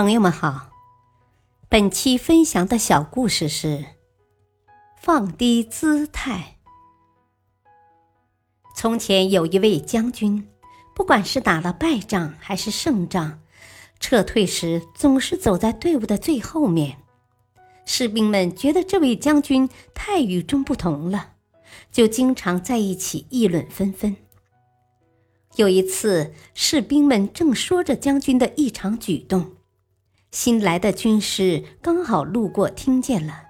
[0.00, 0.70] 朋友们好，
[1.68, 3.84] 本期分享的小故事是：
[4.96, 6.56] 放低姿态。
[8.74, 10.48] 从前有一位将军，
[10.94, 13.42] 不管是打了败仗还是胜仗，
[13.98, 16.96] 撤退时总是走在队伍的最后面。
[17.84, 21.32] 士兵们觉得这位将军太与众不同了，
[21.92, 24.16] 就经常在一起议论纷纷。
[25.56, 29.56] 有一次，士兵们正说着将军的异常举动。
[30.30, 33.44] 新来的军师刚好路过，听见了。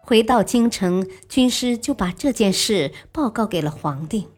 [0.00, 4.28] 回到京城，军师就把这件事报告给了皇帝。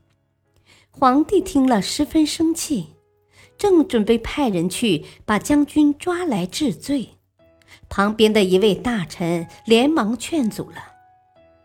[0.91, 2.95] 皇帝听了十分生气，
[3.59, 7.11] 正准备派人去把将军抓来治罪，
[7.91, 10.77] 旁边的一位大臣连忙劝阻了，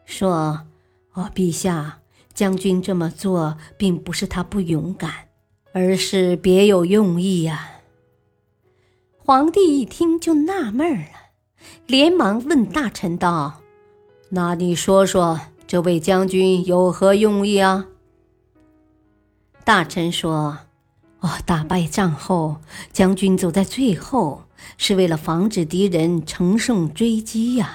[0.03, 0.67] 说
[1.13, 1.99] ：“哦，陛下，
[2.33, 5.29] 将军这么做并不是他不勇敢，
[5.71, 7.69] 而是别有用意呀。”
[9.23, 11.05] 皇帝一听就纳闷了，
[11.85, 13.61] 连忙问大臣道
[14.29, 17.85] ：“那你说说，这位将军有何用意啊？”
[19.63, 20.57] 大臣说
[21.21, 22.57] ：“哦，打败仗后，
[22.91, 27.67] 将军走在最后，是为了防止敌人乘胜追击呀；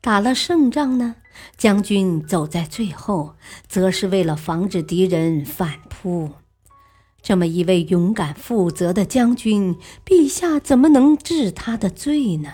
[0.00, 1.14] 打了胜仗呢，
[1.56, 3.36] 将军走在最后，
[3.68, 6.28] 则是为了防止敌人反扑。”
[7.22, 12.50] 这么一位勇敢负责的将军，陛下怎么能治他的罪呢？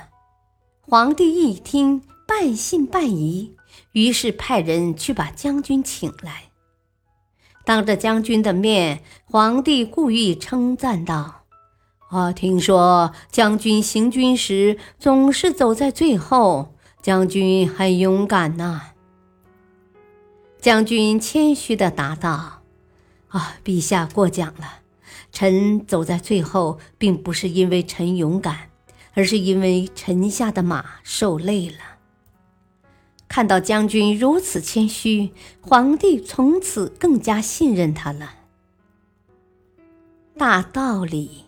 [0.80, 3.54] 皇帝一听，半信半疑，
[3.92, 6.44] 于是派人去把将军请来。
[7.64, 11.42] 当着将军的面，皇帝故意称赞道
[12.10, 18.90] ：“啊，听说将军行军时总是走在最后，将军很勇敢呐。”
[20.60, 22.55] 将军谦虚地答道。
[23.28, 24.80] 啊，陛下过奖了。
[25.32, 28.70] 臣走在最后，并不是因为臣勇敢，
[29.14, 31.76] 而是因为臣下的马受累了。
[33.28, 38.34] 看到将军如此谦虚，皇帝从此更加信任他了。
[40.38, 41.46] 大道理，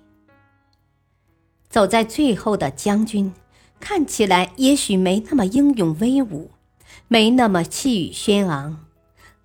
[1.71, 3.33] 走在最后的将军，
[3.79, 6.51] 看起来也许没那么英勇威武，
[7.07, 8.85] 没那么气宇轩昂。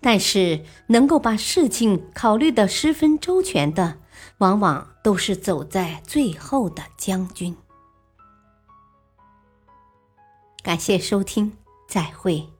[0.04, 4.00] 但是，能够把事情考虑的十分周全的，
[4.40, 7.56] 往往都是走在最后的将军。
[10.62, 11.54] 感谢收听，
[11.88, 12.53] 再会。